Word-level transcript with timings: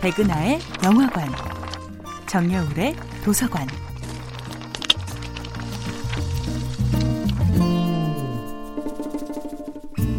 백은하의 0.00 0.60
영화관, 0.82 1.28
정여울의 2.26 2.94
도서관. 3.22 3.68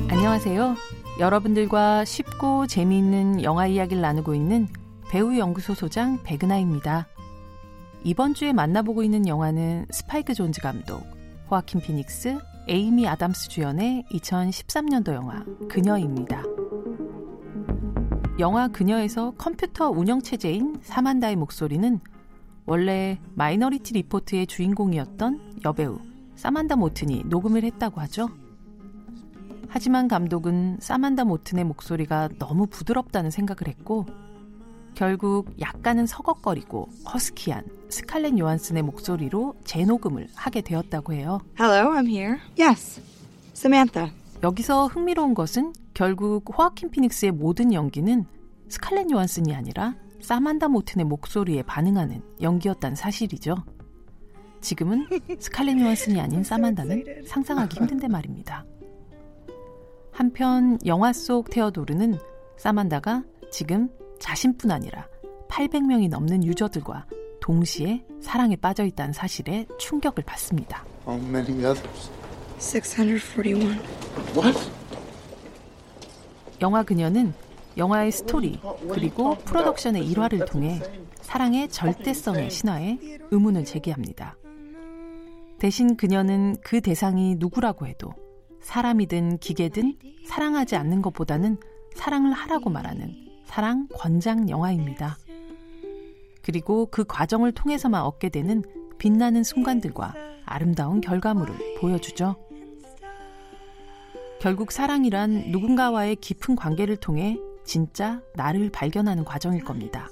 안녕하세요. 0.07 0.75
여러분들과 1.19 2.05
쉽고 2.05 2.67
재미있는 2.67 3.41
영화 3.41 3.65
이야기를 3.65 4.03
나누고 4.03 4.35
있는 4.35 4.67
배우 5.09 5.35
연구소 5.35 5.73
소장 5.73 6.21
백은하입니다. 6.23 7.07
이번 8.03 8.35
주에 8.35 8.53
만나보고 8.53 9.01
있는 9.01 9.27
영화는 9.27 9.87
스파이크 9.89 10.35
존즈 10.35 10.61
감독, 10.61 11.01
호아킨 11.49 11.81
피닉스, 11.81 12.37
에이미 12.67 13.07
아담스 13.07 13.49
주연의 13.49 14.05
2013년도 14.11 15.15
영화 15.15 15.43
그녀입니다. 15.67 16.43
영화 18.39 18.67
그녀에서 18.67 19.31
컴퓨터 19.37 19.89
운영체제인 19.89 20.79
사만다의 20.83 21.35
목소리는 21.35 21.99
원래 22.65 23.19
마이너리티 23.35 23.93
리포트의 23.93 24.47
주인공이었던 24.47 25.61
여배우 25.65 25.99
사만다 26.35 26.75
모튼이 26.75 27.23
녹음을 27.25 27.63
했다고 27.63 28.01
하죠. 28.01 28.29
하지만 29.67 30.07
감독은 30.07 30.77
사만다 30.79 31.23
모튼의 31.25 31.65
목소리가 31.65 32.29
너무 32.39 32.67
부드럽다는 32.67 33.31
생각을 33.31 33.67
했고 33.67 34.05
결국 34.95 35.53
약간은 35.59 36.05
서걱거리고 36.07 36.89
허스키한 37.13 37.65
스칼렛 37.89 38.37
요한슨의 38.37 38.83
목소리로 38.83 39.55
재녹음을 39.63 40.27
하게 40.35 40.61
되었다고 40.61 41.13
해요. 41.13 41.39
Hello, 41.59 41.91
I'm 41.93 42.07
here. 42.07 42.39
Yes, 42.59 43.01
Samantha. 43.53 44.11
여기서 44.43 44.87
흥미로운 44.87 45.33
것은 45.33 45.73
결국 45.93 46.43
호아킨 46.57 46.89
피닉스의 46.89 47.31
모든 47.31 47.73
연기는 47.73 48.25
스칼렛 48.69 49.11
요한슨이 49.11 49.53
아니라 49.53 49.95
사만다 50.21 50.67
모튼의 50.67 51.05
목소리에 51.05 51.63
반응하는 51.63 52.21
연기였다는 52.41 52.95
사실이죠. 52.95 53.55
지금은 54.61 55.07
스칼렛 55.39 55.79
요한슨이 55.79 56.19
아닌 56.19 56.43
사만다는 56.43 57.23
상상하기 57.27 57.77
힘든데 57.77 58.07
말입니다. 58.07 58.65
한편 60.11 60.77
영화 60.85 61.13
속 61.13 61.49
테어도르는 61.49 62.17
사만다가 62.57 63.23
지금 63.51 63.89
자신뿐 64.19 64.71
아니라 64.71 65.07
800명이 65.49 66.09
넘는 66.09 66.43
유저들과 66.43 67.05
동시에 67.41 68.05
사랑에 68.21 68.55
빠져 68.55 68.85
있다는 68.85 69.13
사실에 69.13 69.65
충격을 69.79 70.23
받습니다. 70.23 70.85
How 72.61 72.69
many 72.69 73.15
others? 73.15 73.31
641. 73.31 73.79
What? 74.35 74.71
영화 76.61 76.83
그녀는 76.83 77.33
영화의 77.77 78.11
스토리 78.11 78.59
그리고 78.91 79.35
프로덕션의 79.35 80.05
일화를 80.05 80.45
통해 80.45 80.79
사랑의 81.21 81.69
절대성의 81.69 82.51
신화에 82.51 82.99
의문을 83.31 83.65
제기합니다. 83.65 84.37
대신 85.57 85.95
그녀는 85.95 86.55
그 86.61 86.81
대상이 86.81 87.35
누구라고 87.39 87.87
해도 87.87 88.13
사람이든 88.61 89.39
기계든 89.39 89.97
사랑하지 90.27 90.75
않는 90.75 91.01
것보다는 91.01 91.57
사랑을 91.95 92.31
하라고 92.31 92.69
말하는 92.69 93.15
사랑 93.45 93.87
권장 93.95 94.49
영화입니다. 94.49 95.17
그리고 96.43 96.87
그 96.91 97.03
과정을 97.03 97.53
통해서만 97.53 98.03
얻게 98.03 98.29
되는 98.29 98.63
빛나는 98.97 99.43
순간들과 99.43 100.13
아름다운 100.45 101.01
결과물을 101.01 101.55
보여주죠. 101.79 102.35
결국 104.41 104.71
사랑이란 104.71 105.51
누군가와의 105.51 106.15
깊은 106.15 106.55
관계를 106.55 106.97
통해 106.97 107.37
진짜 107.63 108.23
나를 108.33 108.71
발견하는 108.71 109.23
과정일 109.23 109.63
겁니다. 109.63 110.09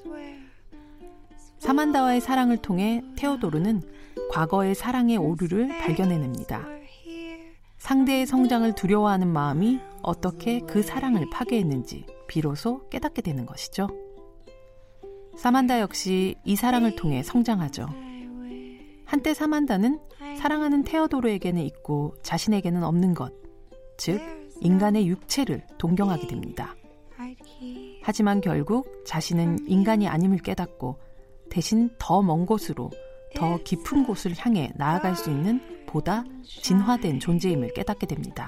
사만다와의 1.58 2.22
사랑을 2.22 2.58
통해 2.58 3.04
테오도르는 3.18 3.82
과거의 4.30 4.76
사랑의 4.76 5.18
오류를 5.18 5.70
발견해냅니다. 5.80 6.64
상대의 7.80 8.28
성장을 8.28 8.72
두려워하는 8.76 9.28
마음이 9.28 9.80
어떻게 10.04 10.60
그 10.60 10.84
사랑을 10.84 11.28
파괴했는지 11.32 12.06
비로소 12.28 12.88
깨닫게 12.90 13.24
되는 13.24 13.48
것이죠. 13.48 13.88
사만다 15.38 15.80
역시 15.80 16.36
이 16.46 16.56
사랑을 16.56 16.96
통해 16.96 17.24
성장하죠. 17.24 17.88
한때 19.06 19.34
사만다는 19.34 20.00
사랑하는 20.38 20.84
테오도르에게는 20.84 21.64
있고 21.64 22.14
자신에게는 22.22 22.84
없는 22.84 23.16
것, 23.16 23.34
즉 24.00 24.22
인간의 24.62 25.08
육체를 25.08 25.62
동경하게 25.78 26.28
됩니다. 26.28 26.76
하지만 28.02 28.40
결국 28.42 29.04
자신은 29.06 29.68
인간이 29.68 30.08
아님을 30.08 30.40
깨닫고 30.40 30.98
대신 31.50 31.90
더 32.00 32.22
먼 32.22 32.46
곳으로 32.46 32.90
더 33.36 33.58
깊은 33.64 34.06
곳을 34.06 34.34
향해 34.38 34.72
나아갈 34.76 35.16
수 35.16 35.30
있는 35.30 35.62
보다 35.86 36.24
진화된 36.44 37.20
존재임을 37.20 37.74
깨닫게 37.74 38.08
됩니다. 38.08 38.48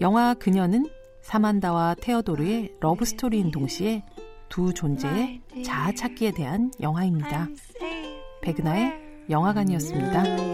영화 0.00 0.34
그녀는 0.34 0.86
사만다와 1.22 1.94
테어도르의 2.00 2.74
러브스토리인 2.80 3.52
동시에 3.52 4.02
두 4.48 4.74
존재의 4.74 5.40
자아 5.64 5.92
찾기에 5.92 6.32
대한 6.32 6.70
영화입니다. 6.80 7.48
백은하의 8.42 8.92
영화관이었습니다. 9.30 10.53